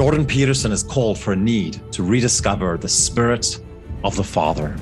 [0.00, 3.60] Jordan Peterson has called for a need to rediscover the spirit
[4.02, 4.74] of the Father.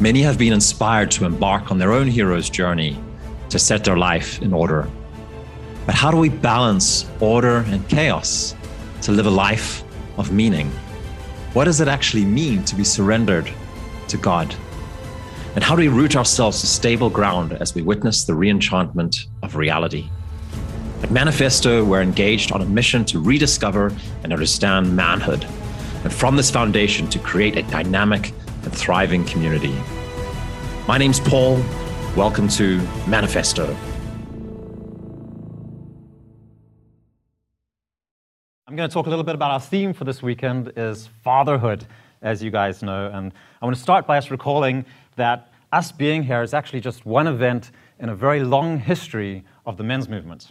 [0.00, 3.00] Many have been inspired to embark on their own hero's journey
[3.50, 4.90] to set their life in order.
[5.86, 8.56] But how do we balance order and chaos
[9.02, 9.84] to live a life
[10.18, 10.72] of meaning?
[11.52, 13.48] What does it actually mean to be surrendered
[14.08, 14.52] to God?
[15.54, 19.54] And how do we root ourselves to stable ground as we witness the reenchantment of
[19.54, 20.10] reality?
[21.00, 25.44] At Manifesto, we're engaged on a mission to rediscover and understand manhood,
[26.02, 28.32] and from this foundation to create a dynamic
[28.64, 29.74] and thriving community.
[30.88, 31.62] My name's Paul.
[32.16, 33.76] Welcome to Manifesto.
[38.66, 41.86] I'm going to talk a little bit about our theme for this weekend is fatherhood,
[42.22, 43.08] as you guys know.
[43.14, 47.06] And I want to start by us recalling that us being here is actually just
[47.06, 50.50] one event in a very long history of the men's movement.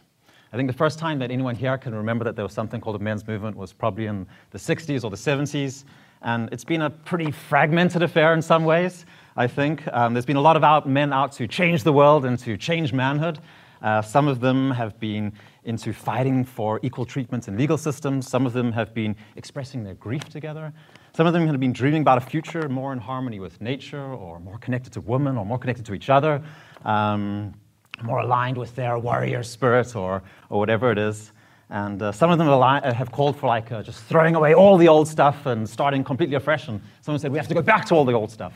[0.54, 2.96] I think the first time that anyone here can remember that there was something called
[2.96, 5.84] a men's movement was probably in the 60s or the 70s.
[6.22, 9.88] And it's been a pretty fragmented affair in some ways, I think.
[9.92, 12.58] Um, there's been a lot of out, men out to change the world and to
[12.58, 13.40] change manhood.
[13.82, 15.34] Uh, some of them have been
[15.66, 18.28] into fighting for equal treatment in legal systems.
[18.28, 20.74] Some of them have been expressing their grief together.
[21.16, 24.40] Some of them have been dreaming about a future more in harmony with nature, or
[24.40, 26.42] more connected to women, or more connected to each other,
[26.86, 27.54] um,
[28.02, 31.32] more aligned with their warrior spirit, or, or whatever it is.
[31.70, 34.78] And uh, some of them uh, have called for like uh, just throwing away all
[34.78, 36.68] the old stuff and starting completely afresh.
[36.68, 38.54] And someone said we have to go back to all the old stuff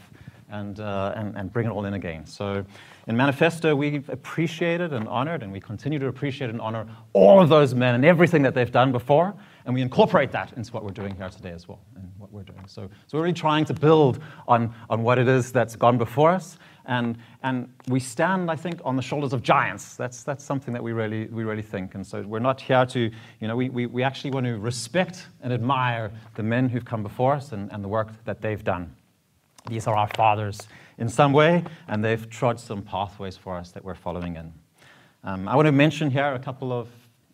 [0.49, 2.25] and, uh, and, and bring it all in again.
[2.25, 2.65] So
[3.07, 7.49] in Manifesto, we've appreciated and honored, and we continue to appreciate and honor all of
[7.49, 9.33] those men and everything that they've done before,
[9.65, 12.43] and we incorporate that into what we're doing here today as well, and what we're
[12.43, 12.63] doing.
[12.67, 16.31] So, so we're really trying to build on, on what it is that's gone before
[16.31, 19.95] us, and, and we stand, I think, on the shoulders of giants.
[19.95, 21.95] That's, that's something that we really, we really think.
[21.95, 25.27] And so we're not here to, you know, we, we, we actually want to respect
[25.41, 28.95] and admire the men who've come before us and, and the work that they've done.
[29.67, 33.83] These are our fathers in some way, and they've trod some pathways for us that
[33.83, 34.53] we're following in.
[35.23, 36.87] Um, I want to mention here a couple of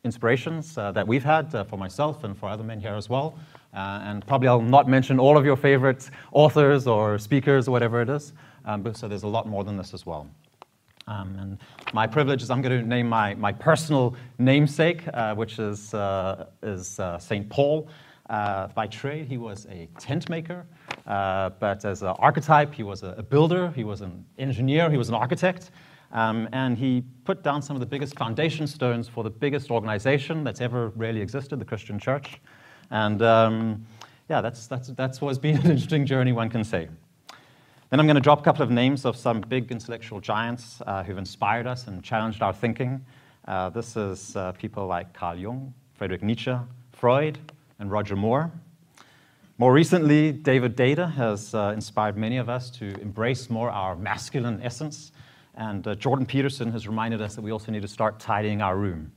[0.04, 3.38] inspirations uh, that we've had uh, for myself and for other men here as well.
[3.74, 8.02] Uh, and probably I'll not mention all of your favorite authors or speakers or whatever
[8.02, 8.34] it is,
[8.68, 10.28] um, so there's a lot more than this as well.
[11.08, 11.58] Um, and
[11.94, 16.48] my privilege is I'm going to name my, my personal namesake, uh, which is, uh,
[16.62, 17.50] is uh, St.
[17.50, 17.90] Paul.
[18.30, 20.66] Uh, by trade, he was a tent maker,
[21.06, 24.98] uh, but as an archetype, he was a, a, builder, he was an engineer, he
[24.98, 25.72] was an architect,
[26.12, 30.44] um, and he put down some of the biggest foundation stones for the biggest organization
[30.44, 32.42] that's ever really existed, the Christian Church.
[32.92, 33.86] And um,
[34.30, 36.90] yeah, that's, that's, that's what's been an interesting journey, one can say.
[37.90, 41.04] Then I'm going to drop a couple of names of some big intellectual giants uh,
[41.04, 43.06] who've inspired us and challenged our thinking.
[43.48, 46.54] Uh, this is uh, people like Carl Jung, Friedrich Nietzsche,
[46.92, 47.40] Freud,
[47.80, 48.52] and Robert Moore.
[49.58, 54.62] More recently, David Deida has uh, inspired many of us to embrace more our masculine
[54.62, 55.14] essence.
[55.56, 58.76] And uh, Jordan Peterson has reminded us that we also need to start tidying our
[58.76, 59.14] room.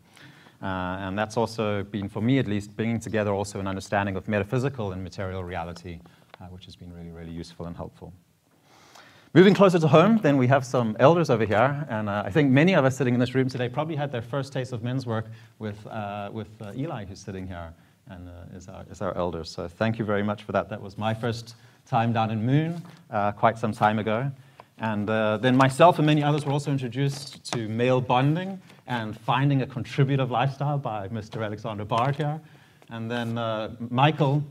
[0.63, 0.67] Uh,
[1.01, 4.93] and that's also been, for me at least, bringing together also an understanding of metaphysical
[4.93, 5.99] and material reality,
[6.51, 8.13] which has been really, really useful and helpful.
[9.33, 12.51] Moving closer to home, then we have some elders over here, and uh, I think
[12.51, 15.07] many of us sitting in this room today probably had their first taste of men's
[15.07, 15.27] work
[15.61, 17.73] with, uh, with uh, Eli, who's sitting here
[18.09, 19.45] and uh, is, our, is our elder.
[19.45, 20.69] So thank you very much for that.
[20.69, 21.55] That was my first
[21.87, 22.83] time down in Moon
[23.13, 24.33] uh, quite some time ago.
[24.79, 29.63] And uh, then myself and many others were also introduced to male bonding and finding
[29.63, 31.45] a contributive lifestyle by Mr.
[31.45, 32.41] Alexander Bard here.
[32.89, 33.35] And then
[33.91, 34.43] Michael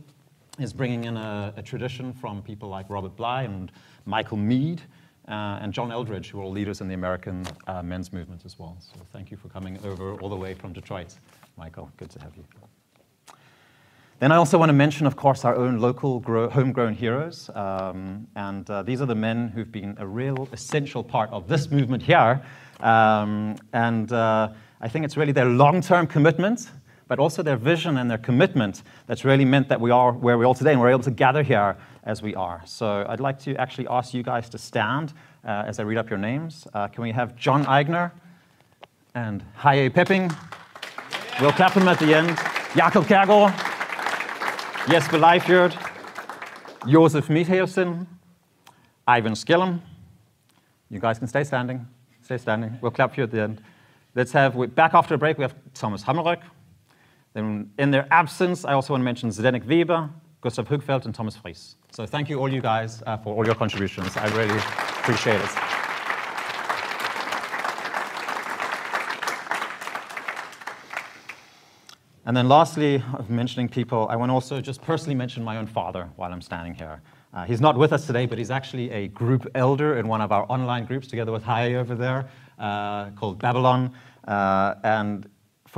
[0.60, 3.72] is bringing in a, a, tradition from people like Robert Bly and
[4.10, 4.82] Michael Meade,
[5.28, 8.58] uh, and John Eldredge, who are all leaders in the American uh, men's movement as
[8.58, 8.76] well.
[8.80, 11.16] So thank you for coming over all the way from Detroit.
[11.56, 12.44] Michael, good to have you.
[14.18, 17.50] Then I also want to mention, of course, our own local grow, homegrown heroes.
[17.54, 21.70] Um, and uh, these are the men who've been a real essential part of this
[21.72, 22.42] movement here.
[22.80, 24.50] Um, and uh,
[24.82, 26.70] I think it's really their long term commitment,
[27.10, 30.46] but also their vision and their commitment that's really meant that we are where we
[30.46, 31.76] are today and we're able to gather here
[32.06, 32.62] as we are.
[32.66, 35.14] So I'd like to actually ask you guys to stand
[35.44, 36.66] uh, as I read up your names.
[36.74, 38.12] Uh, can we have John Eigner
[39.16, 40.32] and Haye Pepping?
[41.42, 42.30] We'll clap them at the end.
[42.76, 43.70] Jakob Kærgaard.
[44.88, 45.78] Jesper Leifjord,
[46.88, 48.08] Josef Mitheusen,
[49.08, 49.82] Ivan Skillum.
[50.90, 51.86] You guys can stay standing.
[52.24, 52.76] Stay standing.
[52.82, 53.62] We'll clap for you at the end.
[54.16, 56.42] Let's have, back after the break, we have Thomas Hammerøck.
[57.34, 60.10] Then in their absence, I also want to mention Zdenek Weber,
[60.42, 61.76] Gustav Hugfeldt, and Thomas Fries.
[61.92, 64.18] So thank you all you guys uh, for all your contributions.
[64.18, 65.50] I really appreciate it.
[72.26, 75.66] And then lastly, of mentioning people, I want to also just personally mention my own
[75.66, 77.02] father while I'm standing here.
[77.34, 80.32] Uh, he's not with us today, but he's actually a group elder in one of
[80.32, 82.30] our online groups together with Hai over there
[82.60, 83.92] uh, called Babylon.
[84.28, 85.28] Uh, and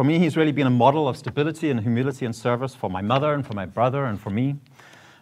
[0.01, 3.03] for me, he's really been a model of stability and humility and service for my
[3.03, 4.55] mother and for my brother and for me.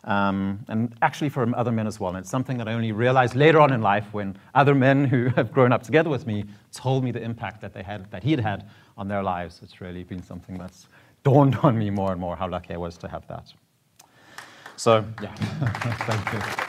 [0.06, 2.12] Um, and actually for other men as well.
[2.12, 5.28] And it's something that I only realized later on in life when other men who
[5.36, 8.31] have grown up together with me told me the impact that they had, that he
[8.31, 9.60] had had on their lives.
[9.62, 10.88] It's really been something that's
[11.26, 13.52] dawned on me more and more how lucky I was to have that.
[14.78, 16.69] So, yeah, thank you.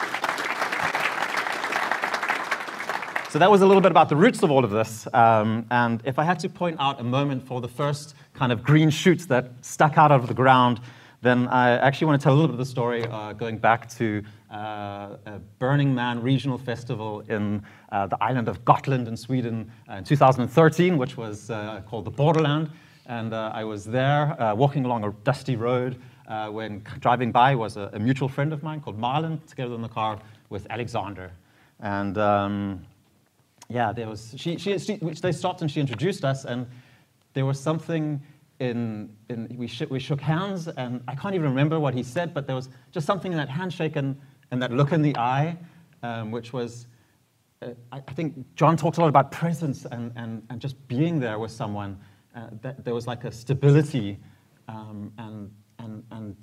[3.31, 5.06] So that was a little bit about the roots of all of this.
[5.15, 8.65] Um, and if I had to point out a moment for the first kind of
[8.65, 10.81] green shoots that stuck out of the ground,
[11.23, 13.88] then I actually want to tell a little bit of the story uh, going back
[13.91, 17.62] to uh, a Burning Man regional festival in
[17.93, 22.11] uh, the island of Gotland in Sweden uh, in 2013, which was uh, called the
[22.11, 22.69] Borderland.
[23.06, 26.00] And uh, I was there walking along a dusty road
[26.50, 29.88] when driving by was a, a, mutual friend of mine called Marlon, together in the
[29.88, 30.19] car
[30.49, 31.31] with Alexander.
[31.79, 32.85] And um,
[33.70, 36.67] yeah, there was, she, she, she, they stopped and she introduced us, and
[37.34, 38.20] there was something
[38.58, 42.34] in, in we, sh- we shook hands, and I can't even remember what he said,
[42.34, 44.20] but there was just something in that handshake and,
[44.50, 45.56] and that look in the eye,
[46.02, 46.87] um, which was,
[47.62, 51.20] uh, I, I, think John talks a lot about presence and, and, and just being
[51.20, 51.99] there with someone.
[52.34, 54.16] Uh, that there was like a stability
[54.69, 55.50] um, and
[55.81, 56.37] and, and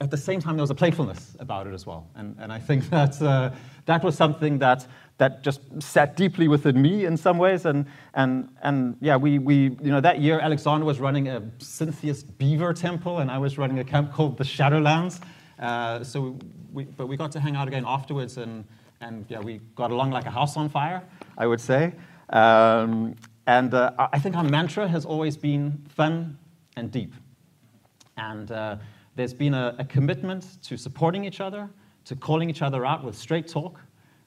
[0.00, 2.10] at the same time, there was a playfulness about it as well.
[2.16, 3.50] And, and I think that, uh,
[3.86, 4.86] that was something that,
[5.22, 7.64] that just sat deeply within me in some ways.
[7.64, 12.36] And, and, and yeah, we, we, you know, that year, Alexander was running a Syntheist
[12.38, 15.20] beaver temple, and I was running a camp called the Shadowlands.
[15.60, 16.36] Uh, so
[16.72, 18.64] we, but we got to hang out again afterwards, and,
[19.00, 21.04] and yeah, we got along like a house on fire,
[21.38, 21.92] I would say.
[22.30, 23.14] Um,
[23.46, 26.36] and uh, I think our mantra has always been fun
[26.76, 27.14] and deep.
[28.16, 28.76] And uh,
[29.14, 31.70] there's been a, a, commitment to supporting each other,
[32.06, 33.80] to calling each other out with straight talk,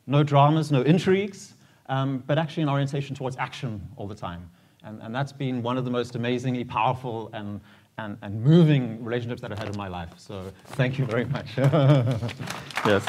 [0.07, 1.53] no dramas, no intrigues,
[1.87, 4.49] um, but actually an orientation towards action all the time.
[4.83, 7.59] And, and that's been one of the most amazingly powerful and,
[7.97, 10.09] and, and moving relationships that I've had in my life.
[10.17, 11.47] So thank you very much.
[11.57, 13.03] yes.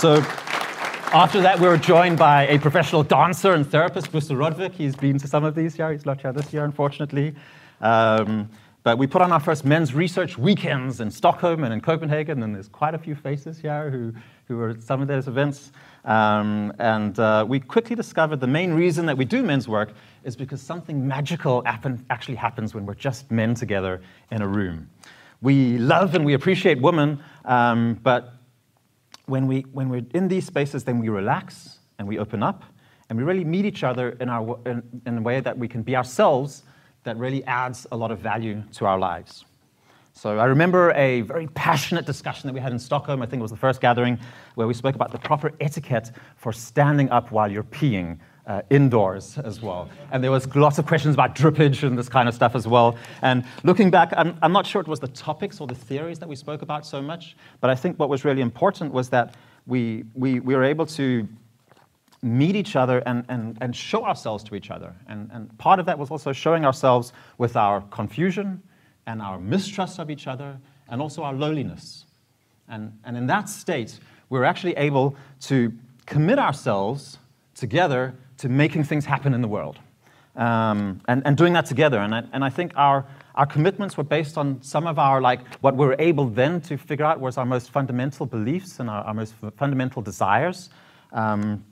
[0.00, 0.22] So
[1.12, 4.72] after that, we were joined by a professional dancer and therapist, Gustav Rodvik.
[4.72, 5.90] He's been to some of these here.
[5.90, 7.34] He's not here this year, unfortunately.
[7.80, 8.48] Um,
[8.82, 12.54] but we put on our first men's research weekends in Stockholm and in Copenhagen, and
[12.54, 14.12] there's quite a few faces here who,
[14.46, 15.72] who were at some of those events.
[16.04, 19.92] Um, and uh, we quickly discovered the main reason that we do men's work
[20.24, 24.00] is because something magical happen, actually happens when we're just men together
[24.30, 24.88] in a room.
[25.42, 28.34] We love and we appreciate women, um, but
[29.26, 32.62] when, we, when we're in these spaces, then we relax and we open up
[33.08, 35.82] and we really meet each other in, our, in, in a way that we can
[35.82, 36.62] be ourselves
[37.04, 39.44] that really adds a lot of value to our lives.
[40.16, 43.20] So I remember a very passionate discussion that we had in Stockholm.
[43.20, 44.18] I think it was the first gathering
[44.54, 49.36] where we spoke about the proper etiquette for standing up while you're peeing uh, indoors
[49.36, 49.90] as well.
[50.12, 52.96] And there was lots of questions about drippage and this kind of stuff as well.
[53.20, 56.28] And looking back, I'm, I'm not sure it was the topics or the theories that
[56.30, 59.34] we spoke about so much, but I think what was really important was that
[59.66, 61.28] we, we, we were able to
[62.22, 64.94] meet each other and, and, and show ourselves to each other.
[65.08, 68.62] And, and part of that was also showing ourselves with our confusion
[69.06, 70.58] and our mistrust of each other
[70.88, 72.04] and also our loneliness.
[72.68, 75.72] And, and in that state, we're actually able to
[76.06, 77.18] commit ourselves
[77.54, 79.78] together to making things happen in the world
[80.34, 81.98] um, and, and doing that together.
[81.98, 85.40] And I, and I think our, our commitments were based on some of our, like,
[85.60, 89.04] what we were able then to figure out was our most fundamental beliefs and our,
[89.04, 90.70] our most fundamental desires.
[91.12, 91.64] Um,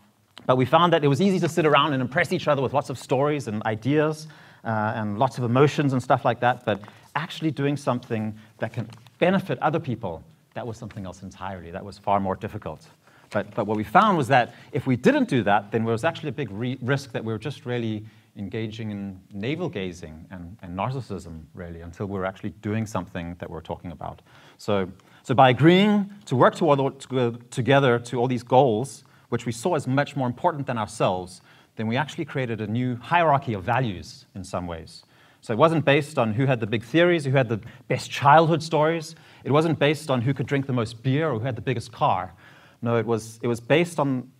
[0.46, 2.72] but we found that it was easy to sit around and impress each other with
[2.72, 4.28] lots of stories and ideas
[4.64, 6.64] uh, and lots of emotions and stuff like that.
[6.64, 6.80] But
[7.14, 10.22] actually doing something that can benefit other people,
[10.54, 11.70] that was something else entirely.
[11.70, 12.86] That was far more difficult.
[13.30, 16.04] But, but what we found was that if we didn't do that, then there was
[16.04, 16.48] actually a big
[16.82, 18.04] risk that we were just really
[18.36, 23.48] engaging in navel gazing and, and narcissism, really, until we were actually doing something that
[23.48, 24.22] we're talking about.
[24.58, 24.88] So,
[25.22, 27.00] so by agreeing to work toward,
[27.50, 31.40] together to all these goals, which we saw as much more important than ourselves,
[31.76, 35.04] then we actually created a new hierarchy of values in some ways.
[35.44, 38.62] So it wasn't based on who had the big theories, who had the best childhood
[38.62, 39.14] stories.
[39.44, 41.92] It wasn't based on who could drink the most beer or who had the biggest
[41.92, 42.32] car.
[42.80, 44.32] No, it was, it was based on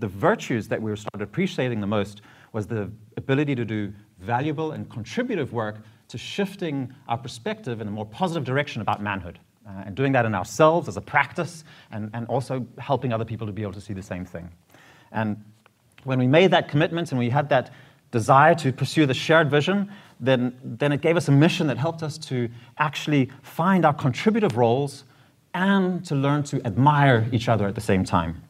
[0.00, 4.90] the virtues that we started appreciating the most was the ability to do valuable and
[4.90, 9.38] contributive work to shifting our perspective in a more positive direction about manhood
[9.68, 13.46] uh, and doing that in ourselves as a practice, and, and also helping other people
[13.46, 14.50] to be able to see the same thing.
[15.12, 15.44] And
[16.02, 17.70] when we made that commitment and we had that
[18.10, 19.88] desire to pursue the shared vision,
[20.20, 22.48] then, then it gave us a mission that helped us to
[22.78, 25.04] actually find our contributive roles
[25.54, 28.42] and to learn to admire each other at the same time.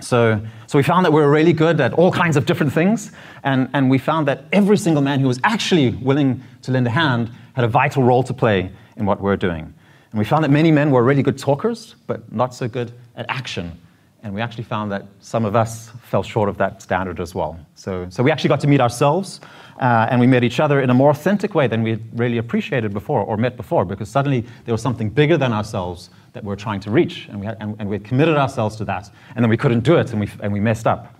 [0.00, 3.12] So, so we found that we were really good at all kinds of different things,
[3.44, 6.90] and, and we found that every single man who was actually willing to lend a
[6.90, 9.72] hand had a vital role to play in what we we're doing.
[10.10, 13.26] And we found that many men were really good talkers, but not so good at
[13.28, 13.78] action.
[14.22, 17.58] And we actually found that some of us fell short of that standard as well.
[17.74, 19.40] So, so we actually got to meet ourselves,
[19.82, 22.92] uh, and we met each other in a more authentic way than we really appreciated
[22.92, 26.56] before or met before, because suddenly there was something bigger than ourselves that we were
[26.56, 29.44] trying to reach, and we, had, and, and we had committed ourselves to that, and
[29.44, 31.18] then we couldn't do it, and we, and we messed up.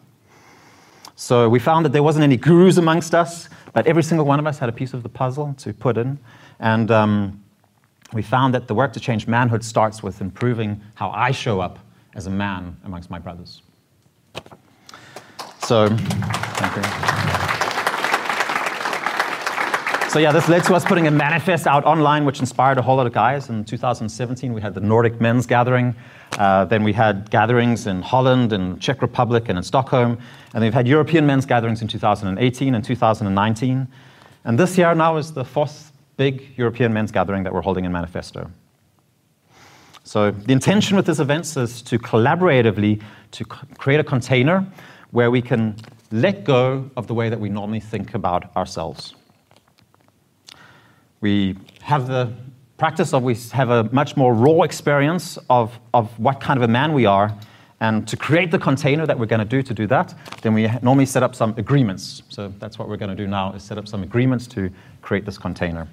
[1.17, 4.47] So we found that there wasn't any gurus amongst us, but every single one of
[4.47, 6.19] us had a piece of the puzzle to put in.
[6.61, 7.43] And um,
[8.13, 11.81] we found that the work to change manhood starts with improving how I show up
[12.15, 13.63] as a man amongst my brothers.
[15.65, 17.42] So, thank you.
[20.13, 22.97] So yeah, this led to us putting a manifest out online, which inspired a whole
[22.97, 23.49] lot of guys.
[23.49, 25.97] In 2017, we had the Nordic Men's Gathering.
[26.33, 30.19] Uh, then we had gatherings in Holland and Czech Republic and in Stockholm.
[30.53, 33.89] And we've had European men's gatherings in 2018 and 2019.
[34.45, 37.93] And this year now is the fourth big European men's gathering that we're holding in
[37.93, 38.51] Manifesto.
[40.05, 44.67] So the intention with this event is to collaboratively to create a container
[45.11, 45.75] where we can
[46.11, 49.15] let go of the way that we normally think about ourselves.
[51.23, 52.33] We have the
[52.79, 56.69] practice of we have a much more raw experience of, of what kind of a
[56.69, 57.33] man we are.
[57.81, 60.69] And to create the container that we're going to do to do that, then we
[60.83, 62.23] normally set up some agreements.
[62.29, 64.69] So that's what we're going to do now is set up some agreements to
[65.01, 65.87] create this container.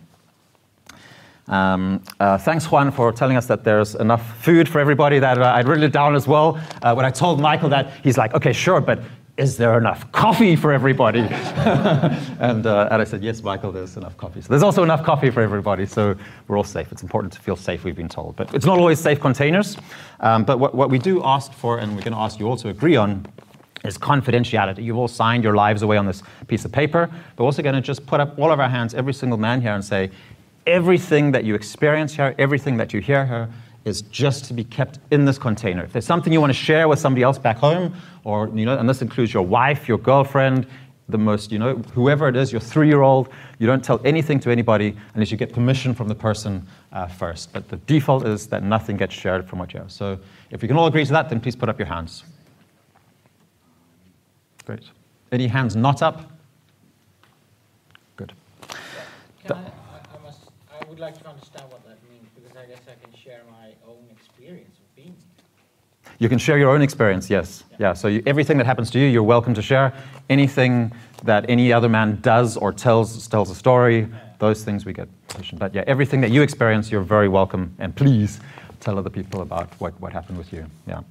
[1.48, 5.20] Um, uh, thanks, Juan, for telling us that there's enough food for everybody.
[5.20, 6.60] That uh, I'd written it down as well.
[6.82, 9.00] Uh, when I told Michael that, he's like, "Okay, sure, but
[9.40, 14.18] is there enough coffee for everybody?" and, uh, and I said, "Yes, Michael, there's enough
[14.18, 14.42] coffee.
[14.42, 15.86] So there's also enough coffee for everybody.
[15.86, 16.16] So
[16.48, 16.92] we're all safe.
[16.92, 17.84] It's important to feel safe.
[17.84, 19.78] We've been told, but it's not always safe containers.
[20.20, 22.58] Um, but what, what we do ask for, and we're going to ask you all
[22.58, 23.26] to agree on,
[23.86, 24.84] is confidentiality.
[24.84, 27.08] You've all signed your lives away on this piece of paper.
[27.08, 29.62] But we're also going to just put up all of our hands, every single man
[29.62, 30.12] here, and say,
[30.68, 33.50] everything that you experience here, everything that you hear here,
[33.86, 35.84] is just to be kept in this container.
[35.84, 37.94] If there's something you want to share with somebody else back home,
[38.24, 40.68] or you know, and this includes your wife, your girlfriend,
[41.10, 44.96] the most, you know, whoever it is, your three-year-old, you don't tell anything to anybody
[45.16, 47.52] unless you get permission from the person uh, first.
[47.52, 49.92] But the default is that nothing gets shared from what you have.
[49.92, 50.20] So
[50.52, 52.24] if we can all agree to that, then please put up your hands.
[54.66, 54.84] Great.
[55.32, 56.32] Any hands not up?
[58.16, 58.34] Good.
[59.50, 59.60] I, I,
[60.24, 63.42] must, I would like to understand what that means because I guess I can share
[63.50, 65.16] my own experience of being.
[66.20, 67.64] You can share your own experience, yes.
[67.80, 69.94] Yeah, so you, everything that happens to you, you're welcome to share.
[70.30, 70.92] Anything
[71.24, 74.08] that any other man does or tells tells a story,
[74.38, 75.58] those things we get permission.
[75.58, 77.74] But yeah, everything that you experience, you're very welcome.
[77.80, 78.42] And please
[78.82, 80.66] tell other people about what, what happened with you.
[80.86, 81.02] Yeah.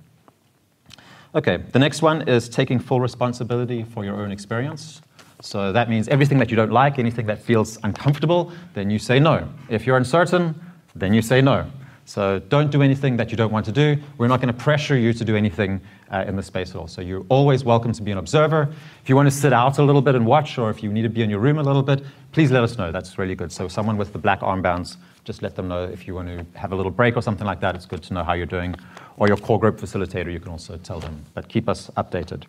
[1.34, 5.00] Okay, the next one is taking full responsibility for your own experience.
[5.40, 9.20] So that means everything that you don't like, anything that feels uncomfortable, then you say
[9.20, 9.48] no.
[9.70, 10.54] If you're uncertain,
[10.94, 11.66] then you say no.
[12.08, 13.98] So don't do anything that you don't want to do.
[14.16, 15.78] We're not going to pressure you to do anything
[16.10, 16.88] uh, in the space at all.
[16.88, 18.72] So you're always welcome to be an observer.
[19.02, 21.02] If you want to sit out a little bit and watch, or if you need
[21.02, 22.90] to be in your room a little bit, please let us know.
[22.90, 23.52] That's really good.
[23.52, 26.72] So someone with the black armbands, just let them know if you want to have
[26.72, 27.74] a little break or something like that.
[27.74, 28.74] It's good to know how you're doing.
[29.18, 31.26] Or your core group facilitator, you can also tell them.
[31.34, 32.44] But keep us updated.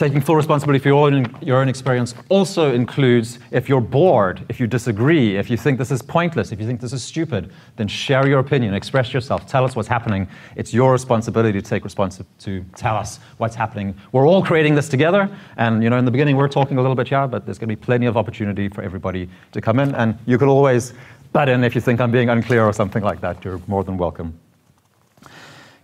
[0.00, 4.58] Taking full responsibility for your own, your own experience also includes if you're bored, if
[4.58, 7.86] you disagree, if you think this is pointless, if you think this is stupid, then
[7.86, 10.26] share your opinion, express yourself, tell us what's happening.
[10.56, 13.94] It's your responsibility to take responsibility to tell us what's happening.
[14.12, 15.28] We're all creating this together,
[15.58, 17.68] and you know, in the beginning we're talking a little bit here, but there's going
[17.68, 20.94] to be plenty of opportunity for everybody to come in, and you can always
[21.34, 23.44] butt in if you think I'm being unclear or something like that.
[23.44, 24.32] You're more than welcome.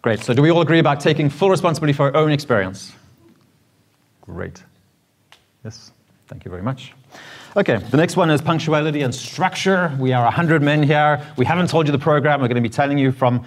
[0.00, 0.20] Great.
[0.20, 2.94] So, do we all agree about taking full responsibility for our own experience?
[4.26, 4.62] Great.
[5.64, 5.92] Yes,
[6.28, 6.92] thank you very much.
[7.56, 9.96] Okay, the next one is punctuality and structure.
[9.98, 11.24] We are 100 men here.
[11.36, 12.40] We haven't told you the program.
[12.40, 13.44] We're going to be telling you from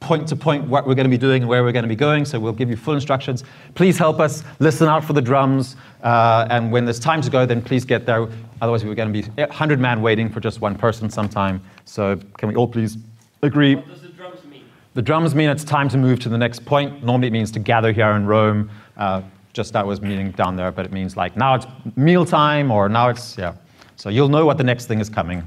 [0.00, 1.96] point to point what we're going to be doing and where we're going to be
[1.96, 2.24] going.
[2.24, 3.44] So we'll give you full instructions.
[3.74, 4.42] Please help us.
[4.58, 5.76] Listen out for the drums.
[6.02, 8.28] Uh, and when there's time to go, then please get there.
[8.60, 11.62] Otherwise, we're going to be 100 man waiting for just one person sometime.
[11.84, 12.96] So can we all please
[13.42, 13.76] agree?
[13.76, 14.64] What does the drums mean?
[14.94, 17.04] The drums mean it's time to move to the next point.
[17.04, 18.70] Normally, it means to gather here in Rome.
[18.96, 19.22] Uh,
[19.52, 21.66] just that was meaning down there, but it means like now it's
[21.96, 23.54] mealtime or now it's, yeah.
[23.96, 25.42] So you'll know what the next thing is coming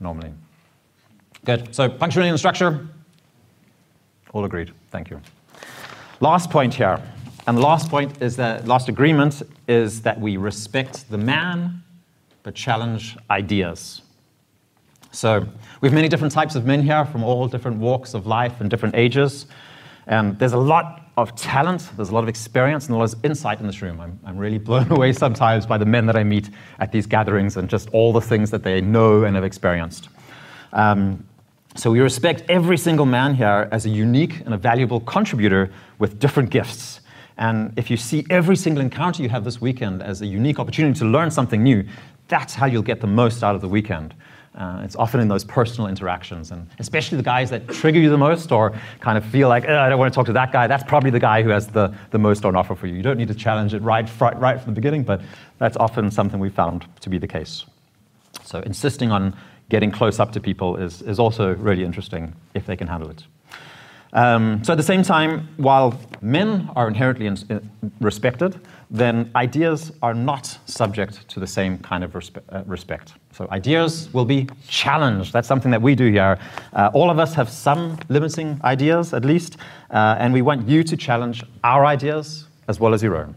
[0.00, 0.32] normally.
[1.44, 1.74] Good.
[1.74, 2.88] So punctuality and structure.
[4.32, 4.72] All agreed.
[4.90, 5.20] Thank you.
[6.20, 7.00] Last point here.
[7.46, 11.82] And the last point is that last agreement is that we respect the man
[12.42, 14.02] but challenge ideas.
[15.10, 15.46] So
[15.80, 18.70] we have many different types of men here from all different walks of life and
[18.70, 19.46] different ages.
[20.06, 23.24] And there's a lot of talent, there's a lot of experience, and a lot of
[23.24, 24.00] insight in this room.
[24.00, 27.56] I'm, I'm really blown away sometimes by the men that I meet at these gatherings
[27.56, 30.08] and just all the things that they know and have experienced.
[30.72, 31.24] Um,
[31.76, 36.18] so we respect every single man here as a unique and a valuable contributor with
[36.20, 37.00] different gifts.
[37.36, 40.96] And if you see every single encounter you have this weekend as a unique opportunity
[41.00, 41.84] to learn something new,
[42.28, 44.14] that's how you'll get the most out of the weekend.
[44.54, 48.16] Uh, it's often in those personal interactions, and especially the guys that trigger you the
[48.16, 50.84] most or kind of feel like, I don't want to talk to that guy, that's
[50.84, 52.94] probably the guy who has the, the most on offer for you.
[52.94, 55.20] You don't need to challenge it right, right, right from the beginning, but
[55.58, 57.64] that's often something we found to be the case.
[58.44, 59.36] So insisting on
[59.70, 63.24] getting close up to people is, is also really interesting if they can handle it.
[64.14, 70.14] Um, so at the same time, while men are inherently in, respected, then ideas are
[70.14, 73.14] not subject to the same kind of respe uh, respect.
[73.32, 75.32] So ideas will be challenged.
[75.32, 76.38] That's something that we do here.
[76.72, 79.56] Uh, all of us have some limiting ideas, at least,
[79.90, 83.34] uh, and we want you to challenge our ideas as well as your own.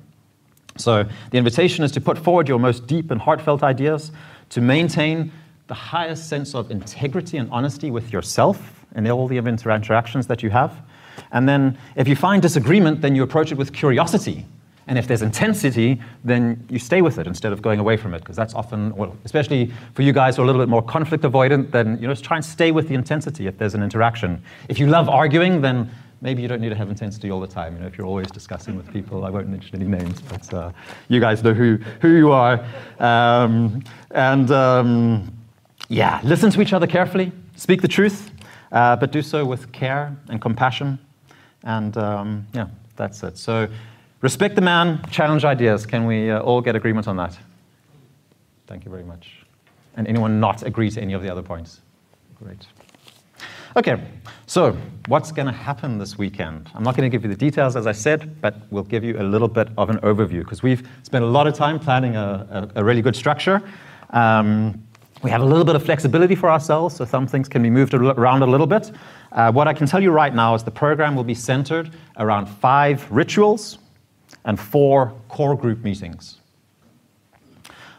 [0.78, 4.12] So the invitation is to put forward your most deep and heartfelt ideas,
[4.50, 5.32] to maintain
[5.66, 10.50] the highest sense of integrity and honesty with yourself in all the interactions that you
[10.50, 10.82] have.
[11.32, 14.46] And then if you find disagreement, then you approach it with curiosity.
[14.88, 18.20] And if there's intensity, then you stay with it instead of going away from it,
[18.20, 21.24] because that's often, well, especially for you guys who are a little bit more conflict
[21.26, 24.42] avoidant, then you know, just try and stay with the intensity if there's an interaction.
[24.70, 27.76] If you love arguing, then maybe you don't need to have intensity all the time.
[27.76, 30.72] You know, if you're always discussing with people, I won't mention any names, but uh,
[31.10, 32.66] you guys know who, who you are.
[33.00, 35.34] Um, and um,
[35.90, 38.32] yeah, listen to each other carefully, speak the truth,
[38.72, 41.00] uh, but do so with care and compassion.
[41.64, 43.38] And um, yeah, that's it.
[43.38, 43.68] So
[44.22, 45.86] respect the man, challenge ideas.
[45.86, 47.38] Can we uh, all get agreement on that?
[48.68, 49.46] Thank you very much.
[49.96, 51.82] And anyone not agree to any of the other points?
[52.36, 52.68] Great.
[53.76, 54.02] Okay,
[54.48, 54.76] so
[55.08, 56.70] what's going to happen this weekend?
[56.74, 59.20] I'm not going to give you the details, as I said, but we'll give you
[59.20, 62.70] a little bit of an overview because we've spent a lot of time planning a,
[62.76, 63.62] a, a really good structure.
[64.12, 64.84] Um,
[65.24, 67.94] we have a little bit of flexibility for ourselves, so some things can be moved
[67.94, 68.92] around a little bit.
[69.32, 72.46] Uh, what I can tell you right now is the program will be centered around
[72.46, 73.80] five rituals
[74.46, 76.38] and four core group meetings.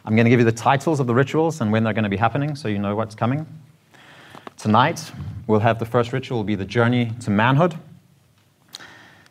[0.04, 2.08] I'm going to give you the titles of the rituals and when they're going to
[2.08, 3.46] be happening so you know what's coming.
[4.56, 5.12] Tonight,
[5.46, 7.76] we'll have the first ritual will be the journey to manhood.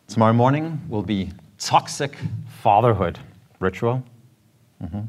[0.06, 2.16] Tomorrow morning will be toxic
[2.62, 3.18] fatherhood
[3.60, 4.04] ritual.
[4.82, 5.00] Mm-hmm.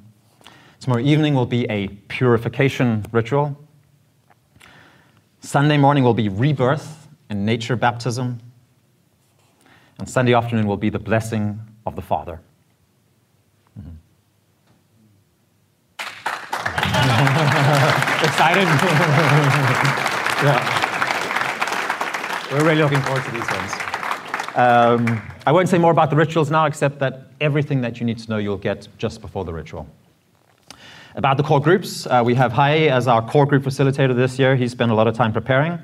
[0.90, 3.56] Tomorrow evening will be a purification ritual.
[5.40, 8.40] Sunday morning will be rebirth and nature baptism.
[10.00, 12.42] And Sunday afternoon will be the blessing of the Father.
[13.80, 13.92] Mm-hmm.
[18.26, 18.64] Excited?
[20.44, 20.58] yeah.
[22.52, 23.74] We're really looking forward to these ones.
[24.56, 28.18] Um, I won't say more about the rituals now, except that everything that you need
[28.18, 29.88] to know you'll get just before the ritual.
[31.20, 34.56] About the core groups, uh, we have Hai as our core group facilitator this year.
[34.56, 35.78] He spent a lot of time preparing.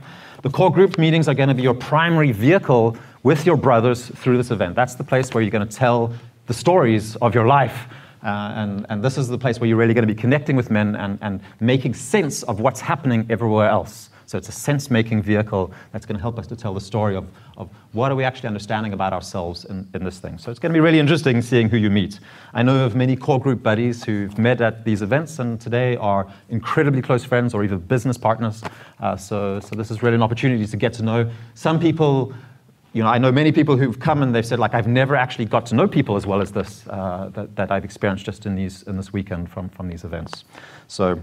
[0.43, 4.38] The core group meetings are going to be your primary vehicle with your brothers through
[4.38, 4.76] this event.
[4.76, 6.13] That's the place where you're going to tell
[6.45, 7.88] the stories of your life.
[8.24, 10.71] Uh, and, and this is the place where you're really going to be connecting with
[10.71, 14.12] men and, and making sense of what's happening everywhere else.
[14.25, 17.15] So it's a sense making vehicle that's going to help us to tell the story
[17.15, 17.25] of,
[17.57, 20.38] of what are we actually understanding about ourselves in, in this thing.
[20.38, 22.19] So it's going to be really interesting seeing who you meet.
[22.53, 26.27] I know of many core group buddies who've met at these events and today are
[26.49, 28.63] incredibly close friends or even business partners.
[28.99, 32.33] Uh, so, so this is really an opportunity to get to know some people
[32.93, 35.43] you know, I know many people who've come and they've said, like, I've never actually
[35.43, 38.55] got to know people as well as this uh, that, that, I've experienced just in
[38.55, 40.45] these in this weekend from from these events.
[40.88, 41.21] So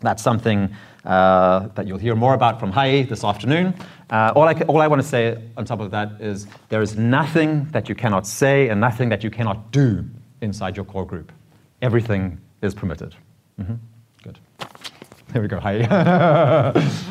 [0.00, 0.72] that's something
[1.04, 3.74] uh, that you'll hear more about from Hai this afternoon.
[4.10, 6.96] Uh, all, I, all I want to say on top of that is there is
[6.96, 10.04] nothing that you cannot say and nothing that you cannot do
[10.40, 11.32] inside your core group.
[11.80, 13.16] Everything is permitted.
[13.60, 13.74] Mm-hmm.
[14.22, 14.38] Good.
[15.32, 15.58] There we go.
[15.58, 15.82] Hai.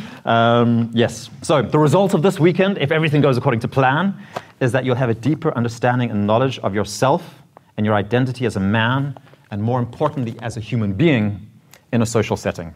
[0.25, 1.29] um, yes.
[1.41, 4.15] So the result of this weekend, if everything goes according to plan,
[4.59, 7.41] is that you'll have a deeper understanding and knowledge of yourself
[7.77, 9.17] and your identity as a man,
[9.49, 11.49] and more importantly, as a human being
[11.91, 12.75] in a social setting.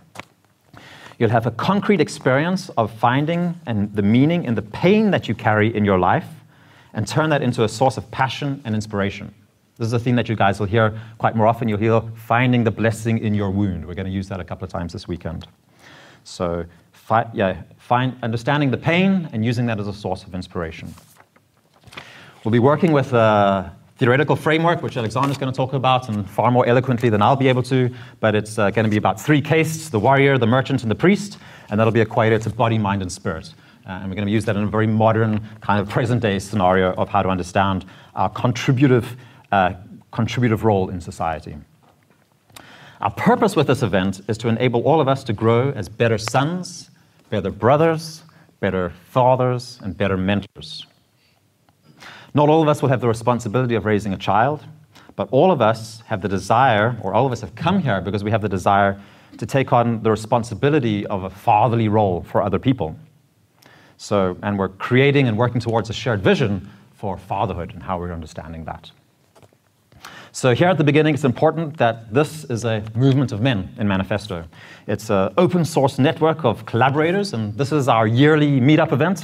[1.17, 5.35] You'll have a concrete experience of finding and the meaning and the pain that you
[5.35, 6.27] carry in your life
[6.93, 9.33] and turn that into a source of passion and inspiration.
[9.77, 11.67] This is a theme that you guys will hear quite more often.
[11.67, 13.85] You'll hear finding the blessing in your wound.
[13.85, 15.47] We're going to use that a couple of times this weekend.
[16.23, 20.93] So, fi- yeah, find, understanding the pain and using that as a source of inspiration.
[22.43, 26.51] We'll be working with a theoretical framework, which Alexander's going to talk about and far
[26.51, 27.89] more eloquently than I'll be able to.
[28.19, 30.95] But it's uh, going to be about three castes the warrior, the merchant, and the
[30.95, 31.37] priest.
[31.69, 33.53] And that'll be equated to body, mind, and spirit.
[33.87, 36.39] Uh, and we're going to use that in a very modern, kind of present day
[36.39, 39.15] scenario of how to understand our contributive,
[39.51, 39.73] uh,
[40.11, 41.55] contributive role in society.
[43.01, 46.17] Our purpose with this event is to enable all of us to grow as better
[46.17, 46.89] sons,
[47.29, 48.23] better brothers,
[48.59, 50.87] better fathers, and better mentors.
[52.35, 54.61] Not all of us will have the responsibility of raising a child,
[55.15, 58.25] but all of us have the desire, or all of us have come here because
[58.25, 59.01] we have the desire
[59.37, 62.97] to take on the responsibility of a fatherly role for other people.
[63.95, 68.11] So, and we're creating and working towards a shared vision for fatherhood and how we're
[68.11, 68.91] understanding that.
[70.33, 73.87] So, here at the beginning, it's important that this is a movement of men in
[73.87, 74.43] Manifesto.
[74.87, 79.23] It's an open source network of collaborators, and this is our yearly meetup event.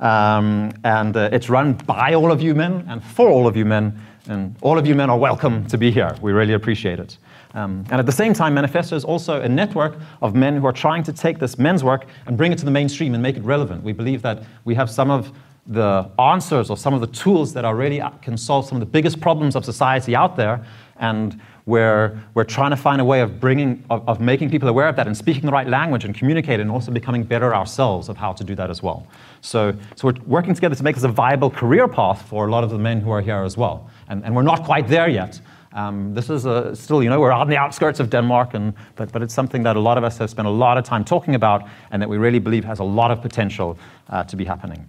[0.00, 3.64] Um, and uh, it's run by all of you men and for all of you
[3.64, 6.16] men, and all of you men are welcome to be here.
[6.22, 7.18] We really appreciate it.
[7.52, 10.72] Um, and at the same time, Manifesto is also a network of men who are
[10.72, 13.42] trying to take this men's work and bring it to the mainstream and make it
[13.42, 13.82] relevant.
[13.82, 15.32] We believe that we have some of
[15.66, 18.80] the answers or some of the tools that are really uh, can solve some of
[18.80, 20.64] the biggest problems of society out there,
[20.96, 24.88] and we're, we're trying to find a way of bringing of, of making people aware
[24.88, 28.16] of that and speaking the right language and communicating and also becoming better ourselves of
[28.16, 29.06] how to do that as well.
[29.40, 32.64] So, so we're working together to make this a viable career path for a lot
[32.64, 33.90] of the men who are here as well.
[34.08, 35.40] And, and we're not quite there yet.
[35.72, 39.12] Um, this is a, still, you know, we're on the outskirts of Denmark, and, but,
[39.12, 41.36] but it's something that a lot of us have spent a lot of time talking
[41.36, 44.84] about and that we really believe has a lot of potential uh, to be happening.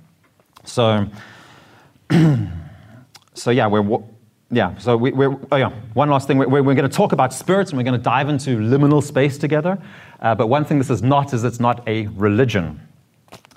[0.63, 1.07] So,
[3.35, 4.01] so yeah, we're,
[4.51, 6.37] yeah, so we, are oh yeah, one last thing.
[6.37, 9.37] We're, we're going to talk about spirits and we're going to dive into liminal space
[9.37, 9.81] together.
[10.19, 12.79] Uh, but one thing this is not is it's not a religion.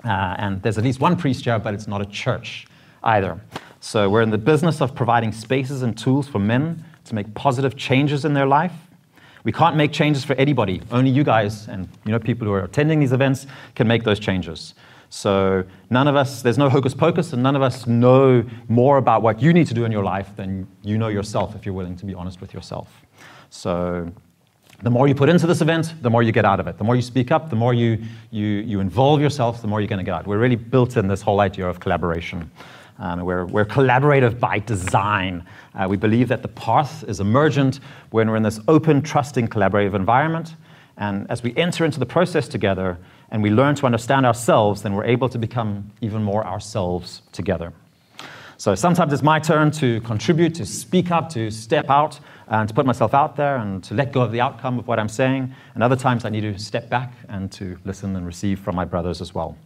[0.05, 2.67] Uh, and there's at least one priest here, but it's not a church
[3.03, 3.41] either.
[3.81, 7.75] So we're in the business of providing spaces and tools for men to make positive
[7.75, 8.73] changes in their life.
[9.43, 10.81] We can't make changes for anybody.
[10.91, 14.19] Only you guys and you know people who are attending these events can make those
[14.19, 14.73] changes.
[15.09, 19.21] So none of us, there's no hocus pocus, and none of us know more about
[19.21, 21.95] what you need to do in your life than you know yourself if you're willing
[21.97, 22.89] to be honest with yourself.
[23.49, 24.11] So
[24.81, 26.77] the more you put into this event, the more you get out of it.
[26.77, 29.87] The more you speak up, the more you, you, you involve yourself, the more you're
[29.87, 30.27] going to get out.
[30.27, 32.51] We're really built in this whole idea of collaboration.
[32.99, 35.45] Um, we're, we're collaborative by design.
[35.73, 37.79] Uh, we believe that the path is emergent
[38.11, 40.55] when we're in this open, trusting, collaborative environment.
[40.97, 42.97] And as we enter into the process together
[43.31, 47.73] and we learn to understand ourselves, then we're able to become even more ourselves together.
[48.57, 52.73] So sometimes it's my turn to contribute, to speak up, to step out, and to
[52.73, 55.53] put myself out there and to let go of the outcome of what I'm saying.
[55.73, 58.85] And other times I need to step back and to listen and receive from my
[58.85, 59.57] brothers as well.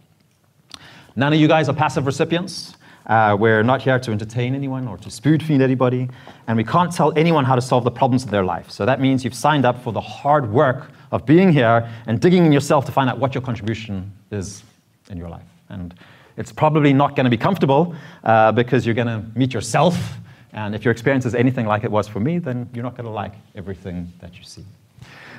[1.14, 2.74] None of you guys are passive recipients.
[3.06, 6.08] Uh, we're not here to entertain anyone or to spoon feed anybody,
[6.46, 8.70] and we can't tell anyone how to solve the problems of their life.
[8.70, 12.46] So that means you've signed up for the hard work of being here and digging
[12.46, 14.62] in yourself to find out what your contribution is
[15.08, 15.42] in your life.
[15.68, 15.94] And
[16.36, 17.94] it's probably not going to be comfortable
[18.24, 20.16] uh, because you're going to meet yourself.
[20.52, 23.04] And if your experience is anything like it was for me, then you're not going
[23.04, 24.64] to like everything that you see.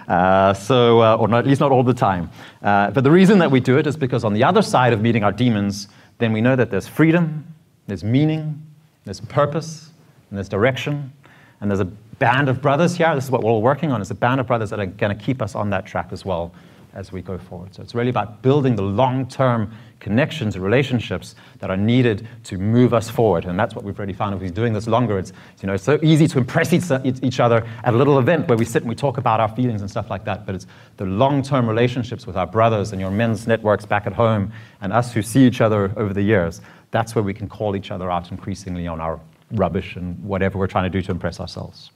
[0.08, 2.30] Uh, so, uh, or not, at least not all the time.
[2.62, 5.02] Uh, but the reason that we do it is because on the other side of
[5.02, 7.46] meeting our demons, then we know that there's freedom,
[7.88, 8.62] there's meaning,
[9.06, 9.90] there's purpose,
[10.30, 11.12] and there's direction,
[11.60, 13.14] and there's a band of brothers here.
[13.16, 14.00] This is what we're all working on.
[14.00, 16.24] It's a band of brothers that are going to keep us on that track as
[16.24, 16.54] well
[16.94, 17.74] as we go forward.
[17.74, 22.94] So it's really about building the long-term connections and relationships that are needed to move
[22.94, 23.46] us forward.
[23.46, 24.36] And that's what we've really found.
[24.36, 26.84] If we're doing this longer, it's, you know, it's so easy to impress each,
[27.24, 29.82] each other at a little event where we sit and we talk about our feelings
[29.82, 30.46] and stuff like that.
[30.46, 34.52] But it's the long-term relationships with our brothers and your men's networks back at home
[34.82, 36.62] and us who see each other over the years.
[36.92, 39.20] That's where we can call each other out increasingly on our
[39.54, 41.90] rubbish and whatever we're trying to do to impress ourselves.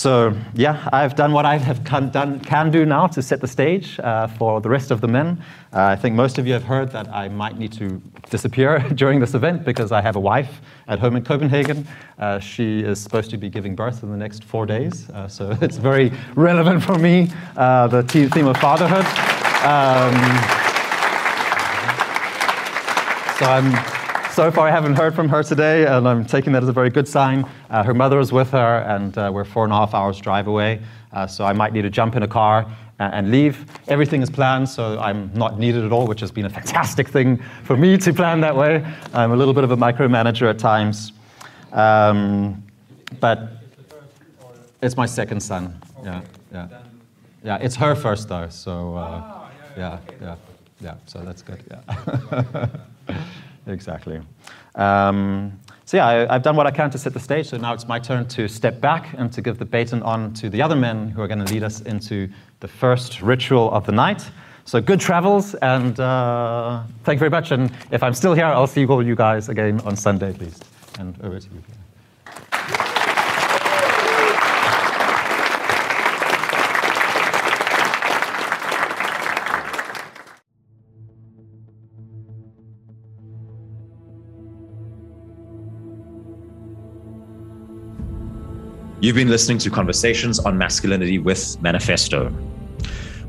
[0.00, 3.46] So yeah, I've done what I have can, done, can do now to set the
[3.46, 5.44] stage uh, for the rest of the men.
[5.74, 9.20] Uh, I think most of you have heard that I might need to disappear during
[9.20, 11.86] this event because I have a wife at home in Copenhagen.
[12.18, 15.50] Uh, she is supposed to be giving birth in the next four days, uh, so
[15.60, 19.04] it's very relevant for me, uh, the theme of fatherhood.
[19.66, 20.16] Um,
[23.38, 23.99] so I'm
[24.32, 26.90] so far, I haven't heard from her today, and I'm taking that as a very
[26.90, 27.48] good sign.
[27.68, 30.46] Uh, her mother is with her, and uh, we're four and a half hours drive
[30.46, 30.80] away.
[31.12, 32.66] Uh, so I might need to jump in a car
[32.98, 33.64] and leave.
[33.88, 37.42] Everything is planned, so I'm not needed at all, which has been a fantastic thing
[37.64, 38.84] for me to plan that way.
[39.14, 41.12] I'm a little bit of a micromanager at times.
[41.72, 42.62] Um,
[43.20, 43.50] but
[44.82, 45.80] it's my second son.
[46.04, 46.68] Yeah, yeah.
[47.42, 50.36] Yeah, it's her first, though, so uh, yeah, yeah,
[50.80, 52.66] yeah, so that's good, yeah.
[53.70, 54.20] exactly.
[54.74, 57.48] Um, so yeah, I, have done what I can to set the stage.
[57.48, 60.48] So now it's my turn to step back and to give the baton on to
[60.48, 62.28] the other men who are going to lead us into
[62.60, 64.30] the first ritual of the night.
[64.66, 67.50] So good travels, and uh, thank you very much.
[67.50, 70.64] And if I'm still here, I'll see all you guys again on Sunday at least.
[71.00, 71.89] And over to you.
[89.02, 92.30] You've been listening to Conversations on Masculinity with Manifesto.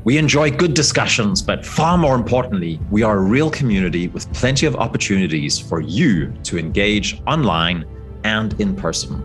[0.04, 4.66] We enjoy good discussions, but far more importantly, we are a real community with plenty
[4.66, 7.86] of opportunities for you to engage online
[8.24, 9.24] and in person.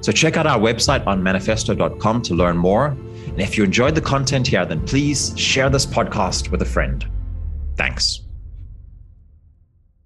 [0.00, 2.86] So check out our website on manifesto.com to learn more.
[3.26, 7.06] And if you enjoyed the content here, then please share this podcast with a friend.
[7.76, 8.27] Thanks.